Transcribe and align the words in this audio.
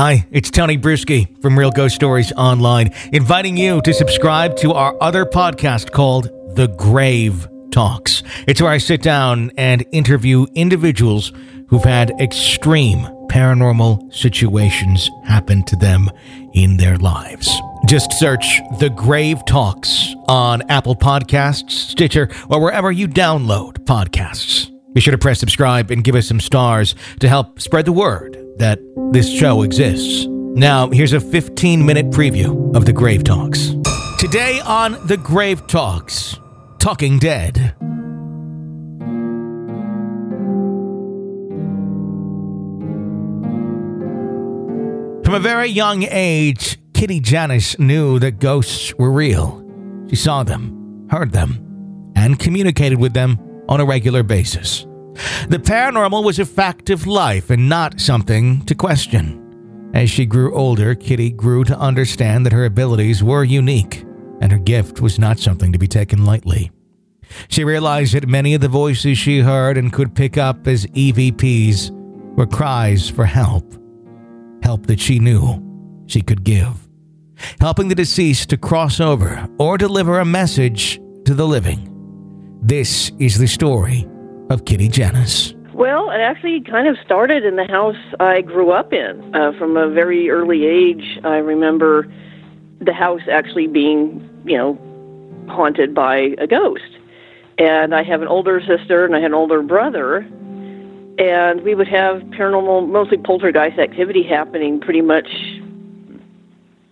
Hi, 0.00 0.26
it's 0.30 0.50
Tony 0.50 0.78
Brueski 0.78 1.42
from 1.42 1.58
Real 1.58 1.70
Ghost 1.70 1.94
Stories 1.94 2.32
Online, 2.32 2.90
inviting 3.12 3.58
you 3.58 3.82
to 3.82 3.92
subscribe 3.92 4.56
to 4.56 4.72
our 4.72 4.96
other 4.98 5.26
podcast 5.26 5.92
called 5.92 6.30
The 6.56 6.68
Grave 6.68 7.46
Talks. 7.70 8.22
It's 8.48 8.62
where 8.62 8.70
I 8.70 8.78
sit 8.78 9.02
down 9.02 9.50
and 9.58 9.84
interview 9.92 10.46
individuals 10.54 11.34
who've 11.68 11.84
had 11.84 12.12
extreme 12.18 13.00
paranormal 13.28 14.10
situations 14.10 15.10
happen 15.26 15.64
to 15.64 15.76
them 15.76 16.08
in 16.54 16.78
their 16.78 16.96
lives. 16.96 17.54
Just 17.86 18.14
search 18.14 18.62
The 18.78 18.88
Grave 18.88 19.44
Talks 19.44 20.14
on 20.28 20.62
Apple 20.70 20.96
Podcasts, 20.96 21.72
Stitcher, 21.72 22.30
or 22.48 22.58
wherever 22.58 22.90
you 22.90 23.06
download 23.06 23.84
podcasts. 23.84 24.70
Be 24.94 25.02
sure 25.02 25.12
to 25.12 25.18
press 25.18 25.40
subscribe 25.40 25.90
and 25.90 26.02
give 26.02 26.14
us 26.14 26.26
some 26.26 26.40
stars 26.40 26.94
to 27.18 27.28
help 27.28 27.60
spread 27.60 27.84
the 27.84 27.92
word 27.92 28.38
that 28.60 28.78
this 29.10 29.28
show 29.28 29.62
exists. 29.62 30.26
Now, 30.28 30.88
here's 30.90 31.12
a 31.12 31.20
15 31.20 31.84
minute 31.84 32.10
preview 32.10 32.74
of 32.76 32.84
The 32.84 32.92
Grave 32.92 33.24
Talks. 33.24 33.74
Today 34.18 34.60
on 34.60 34.98
The 35.06 35.16
Grave 35.16 35.66
Talks, 35.66 36.38
Talking 36.78 37.18
Dead. 37.18 37.74
From 45.24 45.34
a 45.34 45.40
very 45.40 45.68
young 45.68 46.02
age, 46.10 46.78
Kitty 46.92 47.20
Janusz 47.20 47.78
knew 47.78 48.18
that 48.18 48.40
ghosts 48.40 48.92
were 48.98 49.10
real. 49.10 49.64
She 50.10 50.16
saw 50.16 50.42
them, 50.42 51.06
heard 51.10 51.32
them, 51.32 52.12
and 52.14 52.38
communicated 52.38 52.98
with 52.98 53.14
them 53.14 53.38
on 53.68 53.80
a 53.80 53.84
regular 53.84 54.22
basis. 54.22 54.86
The 55.48 55.58
paranormal 55.58 56.24
was 56.24 56.38
a 56.38 56.44
fact 56.44 56.90
of 56.90 57.06
life 57.06 57.50
and 57.50 57.68
not 57.68 58.00
something 58.00 58.64
to 58.66 58.74
question. 58.74 59.90
As 59.94 60.08
she 60.08 60.24
grew 60.24 60.54
older, 60.54 60.94
Kitty 60.94 61.30
grew 61.30 61.64
to 61.64 61.78
understand 61.78 62.46
that 62.46 62.52
her 62.52 62.64
abilities 62.64 63.22
were 63.22 63.42
unique, 63.42 64.04
and 64.40 64.52
her 64.52 64.58
gift 64.58 65.00
was 65.00 65.18
not 65.18 65.38
something 65.38 65.72
to 65.72 65.78
be 65.78 65.88
taken 65.88 66.24
lightly. 66.24 66.70
She 67.48 67.64
realized 67.64 68.14
that 68.14 68.28
many 68.28 68.54
of 68.54 68.60
the 68.60 68.68
voices 68.68 69.18
she 69.18 69.40
heard 69.40 69.76
and 69.76 69.92
could 69.92 70.14
pick 70.14 70.36
up 70.36 70.66
as 70.66 70.86
EVPs 70.86 71.90
were 72.36 72.46
cries 72.46 73.08
for 73.08 73.24
help. 73.24 73.74
Help 74.62 74.86
that 74.86 75.00
she 75.00 75.18
knew 75.18 75.62
she 76.06 76.22
could 76.22 76.44
give. 76.44 76.88
Helping 77.60 77.88
the 77.88 77.94
deceased 77.94 78.50
to 78.50 78.56
cross 78.56 79.00
over 79.00 79.48
or 79.58 79.78
deliver 79.78 80.20
a 80.20 80.24
message 80.24 81.00
to 81.24 81.34
the 81.34 81.46
living. 81.46 81.86
This 82.62 83.10
is 83.18 83.38
the 83.38 83.48
story 83.48 84.06
of 84.50 84.64
Kitty 84.64 84.88
Janusz. 84.88 85.54
Well, 85.72 86.10
it 86.10 86.20
actually 86.20 86.60
kind 86.60 86.88
of 86.88 86.96
started 87.02 87.44
in 87.44 87.56
the 87.56 87.64
house 87.64 87.96
I 88.18 88.42
grew 88.42 88.70
up 88.70 88.92
in. 88.92 89.34
Uh, 89.34 89.52
from 89.58 89.76
a 89.76 89.88
very 89.88 90.28
early 90.28 90.66
age, 90.66 91.18
I 91.24 91.36
remember 91.36 92.12
the 92.80 92.92
house 92.92 93.22
actually 93.30 93.68
being, 93.68 94.28
you 94.44 94.58
know, 94.58 94.78
haunted 95.48 95.94
by 95.94 96.34
a 96.38 96.46
ghost. 96.46 96.98
And 97.56 97.94
I 97.94 98.02
have 98.02 98.20
an 98.20 98.28
older 98.28 98.60
sister 98.60 99.04
and 99.04 99.14
I 99.14 99.20
had 99.20 99.30
an 99.30 99.34
older 99.34 99.62
brother. 99.62 100.18
And 101.18 101.62
we 101.62 101.74
would 101.74 101.88
have 101.88 102.22
paranormal, 102.22 102.88
mostly 102.88 103.18
poltergeist 103.18 103.78
activity 103.78 104.22
happening 104.22 104.80
pretty 104.80 105.02
much 105.02 105.28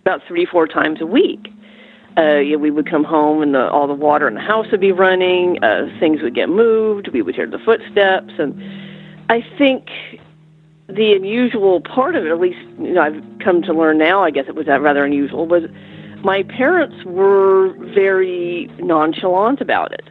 about 0.01 0.21
three, 0.27 0.45
four 0.45 0.67
times 0.67 1.01
a 1.01 1.05
week 1.05 1.49
uh, 2.17 2.39
know, 2.39 2.57
we 2.57 2.71
would 2.71 2.89
come 2.89 3.03
home 3.03 3.41
and 3.41 3.53
the, 3.53 3.69
all 3.69 3.87
the 3.87 3.93
water 3.93 4.27
in 4.27 4.33
the 4.33 4.41
house 4.41 4.67
would 4.71 4.81
be 4.81 4.91
running. 4.91 5.63
Uh, 5.63 5.87
things 5.99 6.21
would 6.21 6.35
get 6.35 6.49
moved. 6.49 7.09
We 7.13 7.21
would 7.21 7.35
hear 7.35 7.47
the 7.47 7.59
footsteps, 7.59 8.33
and 8.37 8.61
I 9.29 9.45
think 9.57 9.89
the 10.87 11.13
unusual 11.13 11.81
part 11.81 12.15
of 12.15 12.25
it, 12.25 12.31
at 12.31 12.39
least 12.39 12.59
you 12.79 12.93
know, 12.93 13.01
I've 13.01 13.23
come 13.43 13.61
to 13.63 13.73
learn 13.73 13.97
now, 13.99 14.23
I 14.23 14.31
guess 14.31 14.45
it 14.47 14.55
was 14.55 14.67
rather 14.67 15.05
unusual, 15.05 15.45
was 15.45 15.63
my 16.23 16.43
parents 16.43 17.05
were 17.05 17.73
very 17.93 18.69
nonchalant 18.79 19.61
about 19.61 19.93
it. 19.93 20.09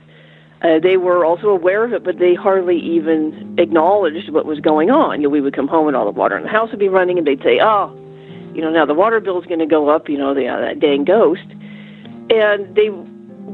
Uh, 0.62 0.78
they 0.81 0.97
were 0.97 1.25
also 1.25 1.49
aware 1.49 1.84
of 1.84 1.93
it, 1.93 2.03
but 2.03 2.19
they 2.19 2.34
hardly 2.34 2.78
even 2.78 3.56
acknowledged 3.59 4.31
what 4.31 4.45
was 4.45 4.59
going 4.59 4.91
on. 4.91 5.21
You 5.21 5.28
know, 5.28 5.31
we 5.31 5.41
would 5.41 5.55
come 5.55 5.69
home 5.69 5.87
and 5.87 5.97
all 5.97 6.05
the 6.05 6.11
water 6.11 6.37
in 6.37 6.43
the 6.43 6.49
house 6.49 6.71
would 6.71 6.81
be 6.81 6.89
running, 6.89 7.19
and 7.19 7.27
they'd 7.27 7.43
say, 7.43 7.61
"Oh, 7.62 7.95
you 8.55 8.62
know, 8.62 8.71
now 8.71 8.84
the 8.84 8.95
water 8.95 9.21
bill's 9.21 9.47
going 9.47 9.61
to 9.61 9.67
go 9.67 9.89
up. 9.89 10.09
You 10.09 10.19
know, 10.19 10.34
the 10.34 10.49
uh, 10.49 10.61
that 10.61 10.81
dang 10.81 11.05
ghost." 11.05 11.47
And 12.31 12.75
they 12.75 12.91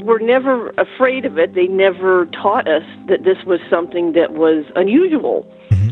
were 0.04 0.18
never 0.18 0.70
afraid 0.70 1.24
of 1.24 1.38
it. 1.38 1.54
They 1.54 1.66
never 1.66 2.26
taught 2.26 2.68
us 2.68 2.82
that 3.08 3.24
this 3.24 3.38
was 3.44 3.60
something 3.70 4.12
that 4.12 4.32
was 4.32 4.64
unusual. 4.76 5.50
Mm-hmm. 5.70 5.90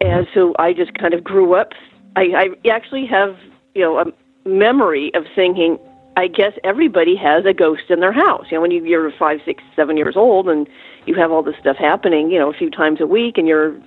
And 0.00 0.26
so 0.34 0.54
I 0.58 0.72
just 0.72 0.94
kind 0.94 1.14
of 1.14 1.24
grew 1.24 1.54
up. 1.54 1.72
I, 2.16 2.54
I 2.64 2.68
actually 2.68 3.06
have, 3.06 3.36
you 3.74 3.82
know, 3.82 3.98
a 3.98 4.48
memory 4.48 5.12
of 5.14 5.24
thinking, 5.34 5.78
I 6.16 6.26
guess 6.26 6.52
everybody 6.64 7.16
has 7.16 7.44
a 7.46 7.52
ghost 7.52 7.84
in 7.88 8.00
their 8.00 8.12
house. 8.12 8.46
You 8.50 8.56
know, 8.56 8.62
when 8.62 8.70
you're 8.72 9.12
five, 9.12 9.40
six, 9.44 9.62
seven 9.76 9.96
years 9.96 10.16
old 10.16 10.48
and 10.48 10.68
you 11.06 11.14
have 11.14 11.30
all 11.30 11.42
this 11.42 11.54
stuff 11.60 11.76
happening, 11.76 12.30
you 12.30 12.38
know, 12.38 12.50
a 12.50 12.54
few 12.54 12.70
times 12.70 13.00
a 13.00 13.06
week, 13.06 13.38
and 13.38 13.46
your 13.48 13.80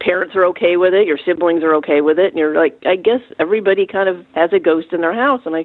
parents 0.00 0.34
are 0.36 0.44
okay 0.46 0.76
with 0.76 0.94
it, 0.94 1.06
your 1.06 1.18
siblings 1.24 1.62
are 1.62 1.74
okay 1.74 2.00
with 2.00 2.18
it, 2.18 2.28
and 2.28 2.38
you're 2.38 2.54
like, 2.54 2.78
I 2.86 2.96
guess 2.96 3.20
everybody 3.38 3.86
kind 3.86 4.08
of 4.08 4.24
has 4.34 4.52
a 4.52 4.58
ghost 4.58 4.92
in 4.92 5.00
their 5.00 5.14
house. 5.14 5.42
And 5.44 5.56
I 5.56 5.64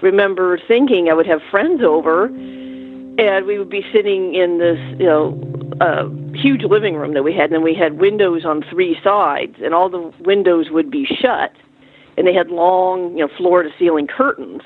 remember 0.00 0.58
thinking 0.68 1.08
I 1.08 1.14
would 1.14 1.26
have 1.26 1.40
friends 1.50 1.82
over, 1.82 2.26
and 2.26 3.46
we 3.46 3.58
would 3.58 3.70
be 3.70 3.84
sitting 3.92 4.34
in 4.34 4.58
this, 4.58 4.78
you 4.98 5.06
know, 5.06 5.40
uh, 5.80 6.08
huge 6.34 6.62
living 6.62 6.96
room 6.96 7.14
that 7.14 7.22
we 7.22 7.34
had, 7.34 7.44
and 7.44 7.54
then 7.54 7.62
we 7.62 7.74
had 7.74 7.98
windows 7.98 8.44
on 8.44 8.62
three 8.62 8.98
sides, 9.02 9.56
and 9.62 9.74
all 9.74 9.88
the 9.88 10.12
windows 10.20 10.70
would 10.70 10.90
be 10.90 11.04
shut, 11.04 11.52
and 12.16 12.26
they 12.26 12.34
had 12.34 12.48
long, 12.48 13.16
you 13.16 13.26
know, 13.26 13.28
floor 13.36 13.62
to 13.62 13.70
ceiling 13.78 14.06
curtains. 14.06 14.62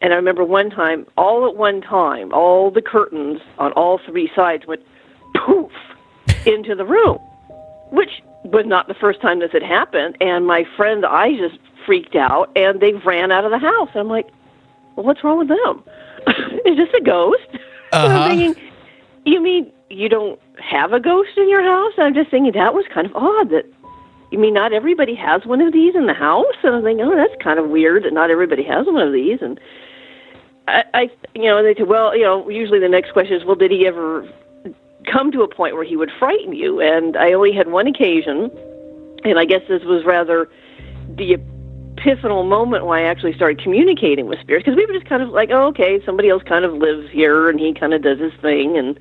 And 0.00 0.12
I 0.12 0.16
remember 0.16 0.44
one 0.44 0.70
time, 0.70 1.06
all 1.16 1.48
at 1.48 1.56
one 1.56 1.80
time, 1.80 2.32
all 2.32 2.70
the 2.70 2.82
curtains 2.82 3.40
on 3.58 3.72
all 3.72 3.98
three 4.04 4.30
sides 4.34 4.66
went 4.66 4.82
poof 5.34 5.72
into 6.46 6.74
the 6.74 6.84
room, 6.84 7.18
which 7.90 8.22
was 8.44 8.66
not 8.66 8.86
the 8.86 8.94
first 8.94 9.20
time 9.22 9.38
this 9.40 9.52
had 9.52 9.62
happened. 9.62 10.16
And 10.20 10.46
my 10.46 10.66
friend, 10.76 11.06
I 11.06 11.36
just 11.36 11.58
freaked 11.86 12.16
out, 12.16 12.50
and 12.54 12.80
they 12.80 12.92
ran 12.92 13.32
out 13.32 13.44
of 13.44 13.50
the 13.50 13.58
house. 13.58 13.88
And 13.92 14.00
I'm 14.00 14.08
like, 14.08 14.28
well, 14.96 15.06
what's 15.06 15.22
wrong 15.24 15.38
with 15.38 15.48
them? 15.48 15.82
Is 16.66 16.76
this 16.76 16.88
a 16.98 17.02
ghost? 17.02 17.48
Uh-huh. 17.92 18.08
I'm 18.08 18.36
thinking, 18.36 18.62
you 19.24 19.40
mean 19.40 19.70
you 19.88 20.08
don't 20.08 20.40
have 20.58 20.92
a 20.92 20.98
ghost 20.98 21.30
in 21.36 21.48
your 21.48 21.62
house? 21.62 21.92
I'm 21.96 22.12
just 22.12 22.28
thinking 22.28 22.50
that 22.54 22.74
was 22.74 22.84
kind 22.92 23.06
of 23.06 23.14
odd 23.14 23.50
that 23.50 23.72
you 24.32 24.40
mean 24.40 24.52
not 24.52 24.72
everybody 24.72 25.14
has 25.14 25.46
one 25.46 25.60
of 25.60 25.72
these 25.72 25.94
in 25.94 26.06
the 26.06 26.12
house? 26.12 26.56
And 26.64 26.74
I'm 26.74 26.82
thinking, 26.82 27.06
oh, 27.06 27.14
that's 27.14 27.40
kind 27.40 27.60
of 27.60 27.68
weird 27.68 28.02
that 28.02 28.12
not 28.12 28.32
everybody 28.32 28.64
has 28.64 28.84
one 28.86 29.06
of 29.06 29.12
these. 29.12 29.38
And 29.40 29.60
I, 30.66 30.82
I 30.92 31.10
you 31.36 31.44
know, 31.44 31.62
they 31.62 31.74
said, 31.74 31.86
well, 31.86 32.16
you 32.16 32.24
know, 32.24 32.48
usually 32.48 32.80
the 32.80 32.88
next 32.88 33.12
question 33.12 33.36
is, 33.36 33.44
well, 33.44 33.54
did 33.54 33.70
he 33.70 33.86
ever 33.86 34.28
come 35.10 35.30
to 35.30 35.42
a 35.42 35.48
point 35.54 35.74
where 35.76 35.84
he 35.84 35.96
would 35.96 36.10
frighten 36.18 36.52
you? 36.52 36.80
And 36.80 37.16
I 37.16 37.32
only 37.32 37.52
had 37.52 37.70
one 37.70 37.86
occasion, 37.86 38.50
and 39.24 39.38
I 39.38 39.44
guess 39.44 39.62
this 39.68 39.84
was 39.84 40.04
rather 40.04 40.48
the 41.16 41.36
epiphanal 42.04 42.46
moment 42.46 42.86
when 42.86 42.98
I 42.98 43.02
actually 43.02 43.34
started 43.34 43.62
communicating 43.62 44.26
with 44.26 44.38
spirits 44.40 44.64
because 44.64 44.76
we 44.76 44.86
were 44.86 44.92
just 44.92 45.08
kind 45.08 45.22
of 45.22 45.30
like, 45.30 45.50
oh, 45.50 45.66
okay, 45.68 46.00
somebody 46.04 46.28
else 46.28 46.42
kind 46.42 46.64
of 46.64 46.74
lives 46.74 47.10
here 47.10 47.48
and 47.48 47.58
he 47.58 47.72
kind 47.72 47.94
of 47.94 48.02
does 48.02 48.18
his 48.18 48.32
thing 48.40 48.76
and 48.76 48.98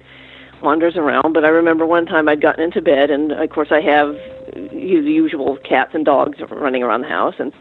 wanders 0.62 0.96
around. 0.96 1.34
But 1.34 1.46
I 1.46 1.50
remember 1.50 1.86
one 1.86 2.06
time 2.06 2.30
I'd 2.30 2.42
gotten 2.42 2.64
into 2.64 2.82
bed, 2.82 3.10
and 3.10 3.32
of 3.32 3.50
course 3.50 3.70
I 3.72 3.82
have 3.82 4.16
the 4.54 5.12
usual 5.12 5.58
cats 5.58 5.92
and 5.94 6.06
dogs 6.06 6.40
running 6.50 6.84
around 6.84 7.02
the 7.02 7.10
house, 7.10 7.36
and 7.38 7.52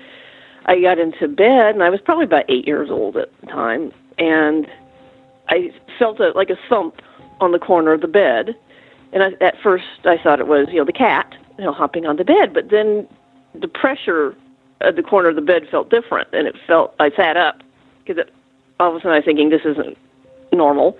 I 0.66 0.80
got 0.80 0.98
into 0.98 1.26
bed, 1.28 1.74
and 1.74 1.82
I 1.82 1.90
was 1.90 2.00
probably 2.00 2.24
about 2.24 2.44
eight 2.48 2.66
years 2.66 2.90
old 2.90 3.16
at 3.16 3.28
the 3.40 3.46
time, 3.46 3.92
and 4.18 4.66
I 5.48 5.72
felt 5.98 6.20
a, 6.20 6.30
like 6.36 6.50
a 6.50 6.58
thump 6.68 7.02
on 7.40 7.50
the 7.50 7.58
corner 7.58 7.92
of 7.92 8.00
the 8.00 8.08
bed, 8.08 8.54
and 9.12 9.22
I, 9.22 9.44
at 9.44 9.56
first 9.62 9.84
I 10.04 10.16
thought 10.22 10.38
it 10.38 10.46
was 10.46 10.68
you 10.70 10.78
know 10.78 10.84
the 10.84 10.92
cat 10.92 11.34
you 11.58 11.64
know 11.64 11.72
hopping 11.72 12.06
on 12.06 12.16
the 12.16 12.24
bed, 12.24 12.54
but 12.54 12.70
then 12.70 13.08
the 13.54 13.68
pressure 13.68 14.36
at 14.84 14.96
the 14.96 15.02
corner 15.02 15.28
of 15.28 15.36
the 15.36 15.42
bed 15.42 15.68
felt 15.70 15.90
different, 15.90 16.28
and 16.32 16.46
it 16.46 16.56
felt 16.66 16.94
I 16.98 17.10
sat 17.10 17.36
up 17.36 17.62
because 18.04 18.24
all 18.80 18.90
of 18.90 18.96
a 18.96 18.98
sudden 18.98 19.12
I 19.12 19.16
was 19.16 19.24
thinking 19.24 19.50
this 19.50 19.64
isn't 19.64 19.96
normal, 20.52 20.96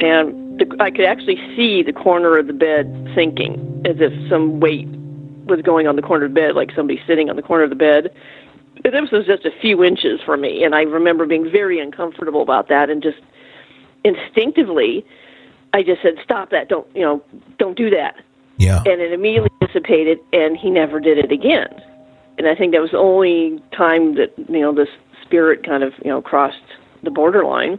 and 0.00 0.58
the, 0.58 0.76
I 0.80 0.90
could 0.90 1.04
actually 1.04 1.36
see 1.56 1.82
the 1.82 1.92
corner 1.92 2.38
of 2.38 2.46
the 2.46 2.52
bed 2.52 3.10
sinking 3.14 3.82
as 3.84 3.96
if 3.98 4.12
some 4.28 4.60
weight 4.60 4.88
was 5.46 5.60
going 5.62 5.86
on 5.86 5.96
the 5.96 6.02
corner 6.02 6.26
of 6.26 6.34
the 6.34 6.40
bed, 6.40 6.54
like 6.54 6.70
somebody 6.74 7.00
sitting 7.06 7.28
on 7.28 7.36
the 7.36 7.42
corner 7.42 7.64
of 7.64 7.70
the 7.70 7.76
bed. 7.76 8.14
And 8.84 8.94
this 8.94 9.10
was 9.10 9.26
just 9.26 9.44
a 9.44 9.50
few 9.60 9.84
inches 9.84 10.20
from 10.24 10.40
me, 10.40 10.64
and 10.64 10.74
I 10.74 10.82
remember 10.82 11.26
being 11.26 11.50
very 11.50 11.78
uncomfortable 11.78 12.42
about 12.42 12.68
that, 12.68 12.88
and 12.88 13.02
just 13.02 13.18
instinctively, 14.04 15.04
I 15.72 15.82
just 15.82 16.02
said, 16.02 16.14
"Stop 16.24 16.50
that! 16.50 16.68
Don't 16.68 16.86
you 16.94 17.02
know? 17.02 17.22
Don't 17.58 17.76
do 17.76 17.90
that!" 17.90 18.16
Yeah. 18.56 18.78
And 18.86 19.00
it 19.00 19.12
immediately 19.12 19.50
dissipated, 19.60 20.18
and 20.32 20.56
he 20.56 20.70
never 20.70 21.00
did 21.00 21.18
it 21.18 21.30
again 21.30 21.68
and 22.40 22.48
I 22.48 22.54
think 22.54 22.72
that 22.72 22.80
was 22.80 22.92
the 22.92 22.98
only 22.98 23.62
time 23.76 24.14
that 24.14 24.32
you 24.48 24.60
know 24.60 24.74
this 24.74 24.88
spirit 25.22 25.64
kind 25.64 25.82
of 25.82 25.92
you 26.02 26.10
know 26.10 26.22
crossed 26.22 26.56
the 27.02 27.10
borderline. 27.10 27.78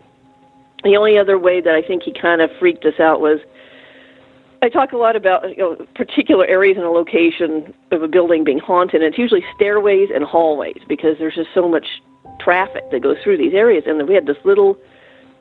The 0.83 0.95
only 0.95 1.17
other 1.17 1.37
way 1.37 1.61
that 1.61 1.73
I 1.73 1.81
think 1.81 2.03
he 2.03 2.13
kind 2.13 2.41
of 2.41 2.49
freaked 2.59 2.85
us 2.85 2.99
out 2.99 3.21
was 3.21 3.39
I 4.61 4.69
talk 4.69 4.91
a 4.91 4.97
lot 4.97 5.15
about 5.15 5.49
you 5.49 5.57
know, 5.57 5.87
particular 5.95 6.45
areas 6.45 6.77
in 6.77 6.83
a 6.83 6.91
location 6.91 7.73
of 7.89 8.03
a 8.03 8.07
building 8.07 8.43
being 8.43 8.59
haunted. 8.59 9.01
And 9.01 9.09
it's 9.09 9.17
usually 9.17 9.43
stairways 9.55 10.09
and 10.13 10.23
hallways 10.23 10.81
because 10.87 11.17
there's 11.17 11.35
just 11.35 11.49
so 11.55 11.67
much 11.67 11.87
traffic 12.39 12.83
that 12.91 13.01
goes 13.01 13.17
through 13.23 13.37
these 13.37 13.55
areas. 13.55 13.85
And 13.87 14.07
we 14.07 14.13
had 14.13 14.27
this 14.27 14.37
little 14.43 14.77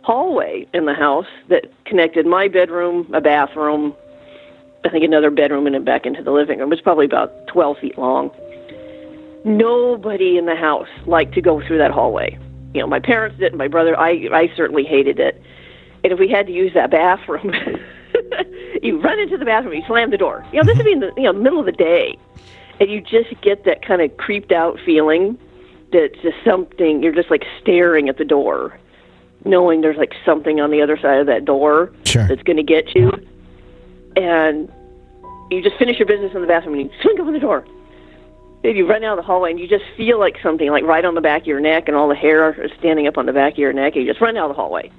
hallway 0.02 0.66
in 0.72 0.86
the 0.86 0.94
house 0.94 1.26
that 1.50 1.70
connected 1.84 2.26
my 2.26 2.48
bedroom, 2.48 3.10
a 3.12 3.20
bathroom, 3.20 3.94
I 4.84 4.88
think 4.88 5.04
another 5.04 5.30
bedroom, 5.30 5.66
and 5.66 5.74
then 5.74 5.84
back 5.84 6.06
into 6.06 6.22
the 6.22 6.30
living 6.30 6.58
room. 6.58 6.68
It 6.68 6.76
was 6.76 6.80
probably 6.80 7.04
about 7.04 7.46
12 7.48 7.78
feet 7.78 7.98
long. 7.98 8.30
Nobody 9.44 10.36
in 10.36 10.46
the 10.46 10.56
house 10.56 10.88
liked 11.06 11.34
to 11.34 11.40
go 11.40 11.64
through 11.66 11.78
that 11.78 11.90
hallway. 11.90 12.38
You 12.74 12.80
know, 12.80 12.86
my 12.86 13.00
parents 13.00 13.38
didn't. 13.38 13.58
My 13.58 13.68
brother, 13.68 13.98
I, 13.98 14.28
I 14.32 14.52
certainly 14.56 14.84
hated 14.84 15.18
it. 15.18 15.40
And 16.04 16.12
if 16.12 16.18
we 16.18 16.28
had 16.28 16.46
to 16.46 16.52
use 16.52 16.72
that 16.74 16.90
bathroom, 16.90 17.52
you 18.82 19.00
run 19.00 19.18
into 19.18 19.36
the 19.36 19.44
bathroom, 19.44 19.74
you 19.74 19.82
slam 19.86 20.10
the 20.10 20.16
door. 20.16 20.44
You 20.52 20.60
know, 20.60 20.64
this 20.66 20.76
would 20.76 20.86
be 20.86 20.92
in 20.92 21.00
the 21.00 21.12
you 21.16 21.24
know 21.24 21.32
middle 21.32 21.58
of 21.60 21.66
the 21.66 21.72
day, 21.72 22.16
and 22.78 22.90
you 22.90 23.00
just 23.00 23.28
get 23.42 23.64
that 23.64 23.84
kind 23.84 24.00
of 24.02 24.16
creeped 24.16 24.52
out 24.52 24.78
feeling 24.84 25.38
that 25.92 26.10
just 26.22 26.36
something. 26.44 27.02
You're 27.02 27.14
just 27.14 27.30
like 27.30 27.44
staring 27.60 28.08
at 28.08 28.18
the 28.18 28.24
door, 28.24 28.78
knowing 29.44 29.80
there's 29.80 29.96
like 29.98 30.14
something 30.24 30.60
on 30.60 30.70
the 30.70 30.80
other 30.80 30.96
side 30.96 31.18
of 31.18 31.26
that 31.26 31.44
door 31.44 31.92
Sure. 32.04 32.26
that's 32.28 32.42
going 32.42 32.56
to 32.56 32.62
get 32.62 32.94
you, 32.94 33.10
and 34.16 34.70
you 35.50 35.62
just 35.62 35.76
finish 35.76 35.98
your 35.98 36.06
business 36.06 36.32
in 36.34 36.40
the 36.40 36.46
bathroom 36.46 36.78
and 36.78 36.84
you 36.84 36.90
swing 37.02 37.20
open 37.20 37.32
the 37.34 37.40
door. 37.40 37.64
And 38.62 38.76
you 38.76 38.86
run 38.86 39.02
out 39.04 39.18
of 39.18 39.24
the 39.24 39.26
hallway 39.26 39.50
and 39.50 39.58
you 39.58 39.66
just 39.66 39.84
feel 39.96 40.18
like 40.18 40.36
something 40.42 40.70
like 40.70 40.84
right 40.84 41.04
on 41.04 41.14
the 41.14 41.20
back 41.20 41.42
of 41.42 41.46
your 41.46 41.60
neck 41.60 41.84
and 41.86 41.96
all 41.96 42.08
the 42.08 42.14
hair 42.14 42.52
is 42.62 42.70
standing 42.78 43.06
up 43.06 43.16
on 43.16 43.26
the 43.26 43.32
back 43.32 43.54
of 43.54 43.58
your 43.58 43.72
neck 43.72 43.94
and 43.94 44.04
you 44.04 44.10
just 44.10 44.20
run 44.20 44.36
out 44.36 44.50
of 44.50 44.56
the 44.56 44.60
hallway. 44.60 44.90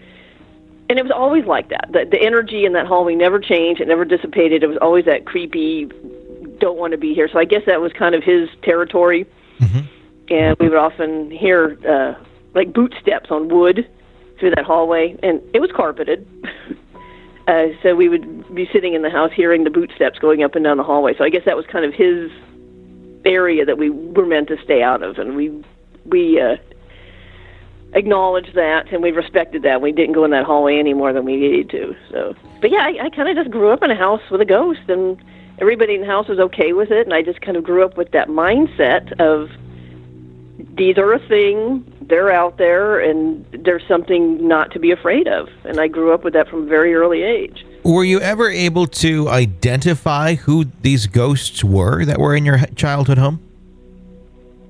And 0.89 0.99
it 0.99 1.03
was 1.03 1.11
always 1.11 1.45
like 1.45 1.69
that. 1.69 1.89
The, 1.91 2.05
the 2.09 2.21
energy 2.21 2.65
in 2.65 2.73
that 2.73 2.85
hallway 2.85 3.15
never 3.15 3.39
changed. 3.39 3.79
It 3.79 3.87
never 3.87 4.03
dissipated. 4.03 4.63
It 4.63 4.67
was 4.67 4.77
always 4.81 5.05
that 5.05 5.25
creepy, 5.25 5.85
don't 6.57 6.77
want 6.77 6.91
to 6.91 6.97
be 6.97 7.13
here. 7.13 7.29
So 7.31 7.39
I 7.39 7.45
guess 7.45 7.61
that 7.65 7.79
was 7.79 7.93
kind 7.93 8.15
of 8.15 8.23
his 8.23 8.49
territory. 8.63 9.25
And 10.29 10.57
we 10.59 10.69
would 10.69 10.77
often 10.77 11.29
hear 11.29 11.77
uh, 11.87 12.21
like 12.53 12.73
boot 12.73 12.95
steps 13.01 13.29
on 13.31 13.47
wood 13.47 13.87
through 14.39 14.51
that 14.51 14.65
hallway, 14.65 15.17
and 15.23 15.41
it 15.53 15.59
was 15.59 15.71
carpeted. 15.73 16.27
uh, 17.47 17.67
so 17.83 17.95
we 17.95 18.09
would 18.09 18.53
be 18.53 18.67
sitting 18.73 18.93
in 18.93 19.01
the 19.01 19.09
house 19.09 19.31
hearing 19.33 19.63
the 19.63 19.69
boot 19.69 19.91
steps 19.95 20.19
going 20.19 20.43
up 20.43 20.55
and 20.55 20.63
down 20.63 20.77
the 20.77 20.83
hallway. 20.83 21.15
So 21.17 21.23
I 21.23 21.29
guess 21.29 21.43
that 21.45 21.55
was 21.55 21.65
kind 21.67 21.85
of 21.85 21.93
his 21.93 22.31
area 23.25 23.65
that 23.65 23.77
we 23.77 23.89
were 23.89 24.25
meant 24.25 24.47
to 24.49 24.57
stay 24.63 24.81
out 24.81 25.03
of, 25.03 25.17
and 25.17 25.35
we 25.35 25.63
we 26.05 26.39
uh, 26.39 26.57
acknowledged 27.93 28.55
that 28.55 28.91
and 28.91 29.03
we 29.03 29.11
respected 29.11 29.63
that. 29.63 29.81
We 29.81 29.91
didn't 29.91 30.13
go 30.13 30.23
in 30.23 30.31
that 30.31 30.45
hallway 30.45 30.79
any 30.79 30.93
more 30.93 31.13
than 31.13 31.25
we 31.25 31.35
needed 31.35 31.69
to. 31.71 31.95
So, 32.09 32.35
but 32.61 32.71
yeah, 32.71 32.79
I, 32.79 33.05
I 33.05 33.09
kind 33.09 33.29
of 33.29 33.35
just 33.35 33.51
grew 33.51 33.69
up 33.69 33.83
in 33.83 33.91
a 33.91 33.95
house 33.95 34.21
with 34.29 34.41
a 34.41 34.45
ghost, 34.45 34.81
and 34.87 35.21
everybody 35.59 35.95
in 35.95 36.01
the 36.01 36.07
house 36.07 36.27
was 36.27 36.39
okay 36.39 36.73
with 36.73 36.91
it, 36.91 37.05
and 37.05 37.13
I 37.13 37.21
just 37.21 37.41
kind 37.41 37.57
of 37.57 37.63
grew 37.63 37.83
up 37.83 37.97
with 37.97 38.11
that 38.11 38.27
mindset 38.27 39.19
of 39.19 39.49
these 40.75 40.97
are 40.97 41.13
a 41.13 41.19
thing, 41.27 41.83
they're 42.01 42.31
out 42.31 42.57
there, 42.57 42.99
and 42.99 43.45
there's 43.51 43.83
something 43.87 44.47
not 44.47 44.71
to 44.71 44.79
be 44.79 44.91
afraid 44.91 45.27
of. 45.27 45.49
And 45.63 45.79
I 45.79 45.87
grew 45.87 46.13
up 46.13 46.23
with 46.23 46.33
that 46.33 46.47
from 46.47 46.63
a 46.63 46.65
very 46.65 46.93
early 46.93 47.23
age. 47.23 47.65
Were 47.83 48.03
you 48.03 48.19
ever 48.19 48.49
able 48.49 48.85
to 48.87 49.27
identify 49.27 50.35
who 50.35 50.65
these 50.83 51.07
ghosts 51.07 51.63
were 51.63 52.05
that 52.05 52.19
were 52.19 52.35
in 52.35 52.45
your 52.45 52.59
childhood 52.75 53.17
home? 53.17 53.41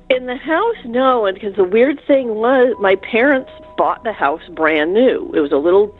In 0.09 0.27
the 0.27 0.37
house, 0.37 0.77
no, 0.85 1.25
and 1.25 1.35
because 1.35 1.55
the 1.55 1.63
weird 1.65 2.01
thing 2.07 2.35
was, 2.35 2.73
my 2.79 2.95
parents 2.95 3.51
bought 3.77 4.03
the 4.03 4.13
house 4.13 4.41
brand 4.53 4.93
new. 4.93 5.31
It 5.33 5.41
was 5.41 5.51
a 5.51 5.57
little 5.57 5.97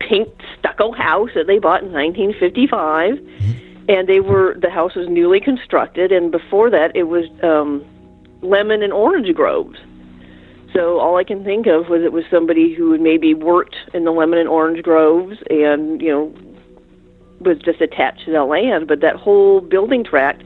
pink 0.00 0.28
stucco 0.58 0.92
house 0.92 1.30
that 1.34 1.46
they 1.46 1.58
bought 1.58 1.82
in 1.82 1.92
1955, 1.92 3.18
and 3.88 4.08
they 4.08 4.20
were 4.20 4.56
the 4.58 4.70
house 4.70 4.94
was 4.94 5.08
newly 5.08 5.40
constructed, 5.40 6.12
and 6.12 6.30
before 6.30 6.70
that, 6.70 6.96
it 6.96 7.04
was 7.04 7.26
um, 7.42 7.84
lemon 8.40 8.82
and 8.82 8.92
orange 8.92 9.34
groves. 9.34 9.78
So 10.72 10.98
all 11.00 11.16
I 11.16 11.24
can 11.24 11.44
think 11.44 11.66
of 11.66 11.88
was 11.88 12.02
it 12.02 12.12
was 12.12 12.24
somebody 12.30 12.72
who 12.72 12.92
had 12.92 13.00
maybe 13.00 13.34
worked 13.34 13.76
in 13.92 14.04
the 14.04 14.10
lemon 14.12 14.38
and 14.38 14.48
orange 14.48 14.82
groves, 14.82 15.38
and 15.50 16.00
you 16.00 16.10
know, 16.10 16.34
was 17.40 17.58
just 17.58 17.80
attached 17.80 18.24
to 18.26 18.32
that 18.32 18.44
land. 18.44 18.86
But 18.88 19.00
that 19.00 19.16
whole 19.16 19.60
building 19.60 20.04
tract 20.04 20.42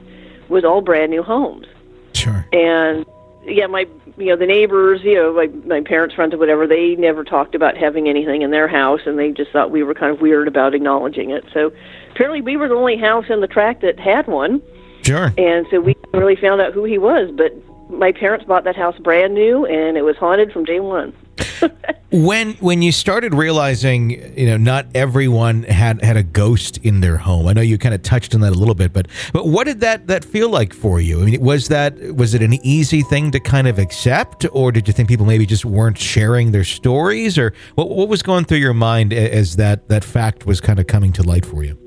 was 0.49 0.63
all 0.63 0.81
brand 0.81 1.11
new 1.11 1.21
homes 1.21 1.67
Sure. 2.13 2.45
and 2.53 3.05
yeah, 3.45 3.67
my 3.67 3.85
you 4.17 4.25
know 4.27 4.35
the 4.35 4.45
neighbors, 4.45 5.01
you 5.03 5.15
know, 5.15 5.33
my 5.33 5.47
my 5.65 5.81
parents' 5.81 6.15
friends 6.15 6.33
or 6.33 6.37
whatever, 6.37 6.67
they 6.67 6.95
never 6.95 7.23
talked 7.23 7.55
about 7.55 7.77
having 7.77 8.09
anything 8.09 8.41
in 8.41 8.51
their 8.51 8.67
house, 8.67 9.01
and 9.05 9.17
they 9.17 9.31
just 9.31 9.51
thought 9.51 9.71
we 9.71 9.83
were 9.83 9.93
kind 9.93 10.11
of 10.11 10.19
weird 10.21 10.47
about 10.47 10.73
acknowledging 10.73 11.29
it. 11.29 11.45
So 11.53 11.71
apparently, 12.11 12.41
we 12.41 12.57
were 12.57 12.67
the 12.67 12.75
only 12.75 12.97
house 12.97 13.25
in 13.29 13.39
the 13.39 13.47
tract 13.47 13.81
that 13.83 13.99
had 13.99 14.27
one, 14.27 14.61
Sure. 15.03 15.33
and 15.37 15.65
so 15.71 15.79
we 15.79 15.95
really 16.13 16.35
found 16.35 16.59
out 16.59 16.73
who 16.73 16.83
he 16.83 16.97
was. 16.97 17.31
But 17.31 17.53
my 17.89 18.11
parents 18.11 18.45
bought 18.45 18.63
that 18.65 18.75
house 18.75 18.97
brand 18.99 19.33
new, 19.33 19.65
and 19.65 19.97
it 19.97 20.03
was 20.03 20.17
haunted 20.17 20.51
from 20.51 20.65
day 20.65 20.79
one. 20.79 21.13
When 22.09 22.53
when 22.53 22.81
you 22.81 22.93
started 22.93 23.33
realizing, 23.33 24.11
you 24.37 24.45
know, 24.45 24.55
not 24.55 24.87
everyone 24.95 25.63
had 25.63 26.01
had 26.01 26.15
a 26.15 26.23
ghost 26.23 26.77
in 26.77 27.01
their 27.01 27.17
home. 27.17 27.47
I 27.47 27.53
know 27.53 27.59
you 27.59 27.77
kind 27.77 27.93
of 27.93 28.01
touched 28.01 28.33
on 28.33 28.39
that 28.41 28.53
a 28.53 28.55
little 28.55 28.75
bit, 28.75 28.93
but 28.93 29.09
but 29.33 29.45
what 29.45 29.65
did 29.67 29.81
that 29.81 30.07
that 30.07 30.23
feel 30.23 30.49
like 30.49 30.73
for 30.73 31.01
you? 31.01 31.21
I 31.21 31.25
mean, 31.25 31.41
was 31.41 31.67
that 31.67 31.99
was 32.15 32.33
it 32.33 32.41
an 32.41 32.53
easy 32.65 33.01
thing 33.01 33.31
to 33.31 33.41
kind 33.41 33.67
of 33.67 33.77
accept, 33.77 34.45
or 34.53 34.71
did 34.71 34.87
you 34.87 34.93
think 34.93 35.09
people 35.09 35.25
maybe 35.25 35.45
just 35.45 35.65
weren't 35.65 35.97
sharing 35.97 36.53
their 36.53 36.63
stories, 36.63 37.37
or 37.37 37.53
what 37.75 37.89
what 37.89 38.07
was 38.07 38.23
going 38.23 38.45
through 38.45 38.59
your 38.59 38.73
mind 38.73 39.11
as 39.11 39.57
that 39.57 39.89
that 39.89 40.05
fact 40.05 40.45
was 40.45 40.61
kind 40.61 40.79
of 40.79 40.87
coming 40.87 41.11
to 41.11 41.23
light 41.23 41.45
for 41.45 41.65
you? 41.65 41.86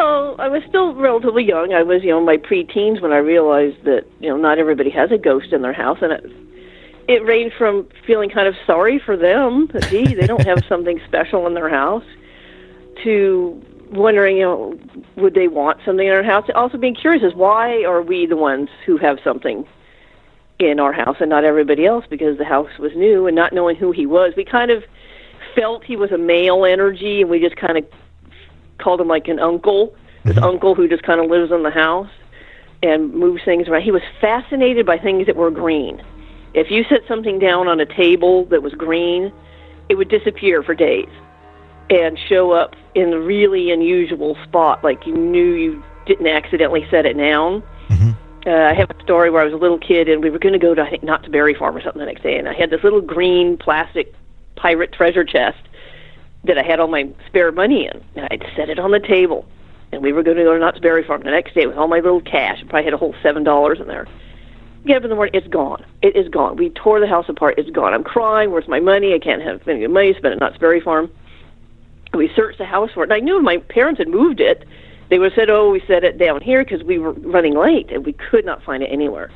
Well, 0.00 0.34
I 0.38 0.48
was 0.48 0.62
still 0.66 0.94
relatively 0.94 1.44
young. 1.44 1.74
I 1.74 1.82
was, 1.82 2.02
you 2.02 2.08
know, 2.08 2.24
my 2.24 2.38
preteens 2.38 3.02
when 3.02 3.12
I 3.12 3.18
realized 3.18 3.84
that, 3.84 4.06
you 4.18 4.30
know, 4.30 4.38
not 4.38 4.58
everybody 4.58 4.88
has 4.88 5.12
a 5.12 5.18
ghost 5.18 5.52
in 5.52 5.60
their 5.60 5.74
house, 5.74 5.98
and 6.00 6.10
it, 6.10 6.24
it 7.06 7.22
ranged 7.22 7.54
from 7.58 7.86
feeling 8.06 8.30
kind 8.30 8.48
of 8.48 8.54
sorry 8.66 8.98
for 8.98 9.14
them, 9.14 9.68
that 9.74 9.90
gee, 9.90 10.14
they 10.14 10.26
don't 10.26 10.46
have 10.46 10.64
something 10.70 10.98
special 11.06 11.46
in 11.46 11.52
their 11.52 11.68
house, 11.68 12.04
to 13.04 13.62
wondering, 13.90 14.38
you 14.38 14.42
know, 14.42 14.78
would 15.16 15.34
they 15.34 15.48
want 15.48 15.80
something 15.84 16.06
in 16.06 16.14
their 16.14 16.24
house? 16.24 16.48
Also 16.54 16.78
being 16.78 16.94
curious 16.94 17.22
is 17.22 17.34
why 17.34 17.84
are 17.84 18.00
we 18.00 18.24
the 18.24 18.36
ones 18.36 18.70
who 18.86 18.96
have 18.96 19.18
something 19.22 19.66
in 20.58 20.80
our 20.80 20.94
house 20.94 21.16
and 21.20 21.28
not 21.28 21.44
everybody 21.44 21.84
else 21.84 22.06
because 22.08 22.38
the 22.38 22.44
house 22.46 22.70
was 22.78 22.92
new 22.96 23.26
and 23.26 23.36
not 23.36 23.52
knowing 23.52 23.76
who 23.76 23.92
he 23.92 24.06
was. 24.06 24.32
We 24.34 24.46
kind 24.46 24.70
of 24.70 24.82
felt 25.54 25.84
he 25.84 25.96
was 25.96 26.10
a 26.10 26.18
male 26.18 26.64
energy, 26.64 27.20
and 27.20 27.28
we 27.28 27.38
just 27.38 27.56
kind 27.56 27.76
of 27.76 27.84
called 28.80 29.00
him 29.00 29.08
like 29.08 29.28
an 29.28 29.38
uncle, 29.38 29.94
this 30.24 30.38
uncle 30.38 30.74
who 30.74 30.88
just 30.88 31.02
kind 31.02 31.20
of 31.20 31.30
lives 31.30 31.52
in 31.52 31.62
the 31.62 31.70
house 31.70 32.10
and 32.82 33.12
moves 33.12 33.42
things 33.44 33.68
around. 33.68 33.82
He 33.82 33.90
was 33.90 34.02
fascinated 34.20 34.86
by 34.86 34.98
things 34.98 35.26
that 35.26 35.36
were 35.36 35.50
green. 35.50 36.02
If 36.54 36.70
you 36.70 36.84
set 36.84 37.00
something 37.06 37.38
down 37.38 37.68
on 37.68 37.78
a 37.80 37.86
table 37.86 38.46
that 38.46 38.62
was 38.62 38.72
green, 38.74 39.32
it 39.88 39.94
would 39.94 40.08
disappear 40.08 40.62
for 40.62 40.74
days 40.74 41.08
and 41.90 42.18
show 42.28 42.52
up 42.52 42.74
in 42.94 43.12
a 43.12 43.18
really 43.18 43.70
unusual 43.70 44.36
spot, 44.44 44.82
like 44.82 45.06
you 45.06 45.14
knew 45.14 45.52
you 45.52 45.84
didn't 46.06 46.26
accidentally 46.26 46.86
set 46.90 47.06
it 47.06 47.16
down. 47.16 47.62
Uh, 48.46 48.50
I 48.50 48.74
have 48.74 48.90
a 48.90 49.02
story 49.02 49.30
where 49.30 49.42
I 49.42 49.44
was 49.44 49.52
a 49.52 49.58
little 49.58 49.78
kid 49.78 50.08
and 50.08 50.22
we 50.22 50.30
were 50.30 50.38
going 50.38 50.54
to 50.54 50.58
go 50.58 50.74
to 50.74 50.82
I 50.82 50.88
think 50.88 51.02
Knott's 51.02 51.28
Berry 51.28 51.54
Farm 51.54 51.76
or 51.76 51.82
something 51.82 52.00
the 52.00 52.06
next 52.06 52.22
day, 52.22 52.38
and 52.38 52.48
I 52.48 52.54
had 52.54 52.70
this 52.70 52.82
little 52.82 53.00
green 53.00 53.56
plastic 53.56 54.14
pirate 54.56 54.92
treasure 54.92 55.24
chest 55.24 55.58
that 56.44 56.58
I 56.58 56.62
had 56.62 56.80
all 56.80 56.88
my 56.88 57.08
spare 57.26 57.52
money 57.52 57.86
in, 57.86 58.02
and 58.16 58.26
I'd 58.30 58.44
set 58.56 58.70
it 58.70 58.78
on 58.78 58.90
the 58.90 59.00
table. 59.00 59.46
And 59.92 60.02
we 60.02 60.12
were 60.12 60.22
going 60.22 60.36
to 60.36 60.44
go 60.44 60.54
to 60.54 60.60
Knott's 60.60 60.78
Berry 60.78 61.02
Farm 61.04 61.22
the 61.22 61.30
next 61.30 61.54
day 61.54 61.66
with 61.66 61.76
all 61.76 61.88
my 61.88 62.00
little 62.00 62.20
cash. 62.20 62.60
I 62.60 62.62
probably 62.62 62.84
had 62.84 62.94
a 62.94 62.98
whole 62.98 63.14
seven 63.22 63.42
dollars 63.42 63.80
in 63.80 63.88
there. 63.88 64.06
Get 64.86 64.96
up 64.96 65.04
in 65.04 65.10
the 65.10 65.16
morning, 65.16 65.34
it's 65.34 65.48
gone. 65.48 65.84
It 66.00 66.16
is 66.16 66.28
gone. 66.28 66.56
We 66.56 66.70
tore 66.70 67.00
the 67.00 67.06
house 67.06 67.28
apart. 67.28 67.58
It's 67.58 67.68
gone. 67.68 67.92
I'm 67.92 68.04
crying. 68.04 68.50
Where's 68.50 68.68
my 68.68 68.80
money? 68.80 69.12
I 69.12 69.18
can't 69.18 69.42
have 69.42 69.66
any 69.68 69.86
money 69.86 70.14
spent 70.14 70.32
at 70.32 70.40
Knott's 70.40 70.56
Berry 70.56 70.80
Farm. 70.80 71.10
We 72.14 72.30
searched 72.34 72.58
the 72.58 72.64
house 72.64 72.90
for 72.92 73.02
it, 73.02 73.10
and 73.10 73.12
I 73.12 73.20
knew 73.20 73.42
my 73.42 73.58
parents 73.58 73.98
had 73.98 74.08
moved 74.08 74.40
it. 74.40 74.66
They 75.10 75.18
would 75.18 75.32
have 75.32 75.38
said, 75.38 75.50
"Oh, 75.50 75.70
we 75.70 75.80
set 75.86 76.02
it 76.04 76.18
down 76.18 76.40
here 76.40 76.64
because 76.64 76.82
we 76.82 76.98
were 76.98 77.12
running 77.12 77.54
late, 77.54 77.90
and 77.90 78.06
we 78.06 78.14
could 78.14 78.46
not 78.46 78.62
find 78.62 78.82
it 78.82 78.86
anywhere." 78.86 79.30